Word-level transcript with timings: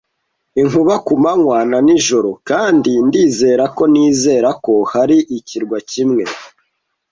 inkuba 0.61 0.95
ku 1.05 1.13
manywa 1.23 1.59
na 1.71 1.79
nijoro; 1.85 2.31
kandi 2.49 2.91
ndizera 3.07 3.63
ko 3.77 3.83
nizera 3.93 4.49
ko 4.65 4.73
hari 4.93 5.17
ikirwa 5.37 5.77
kimwe 5.89 6.23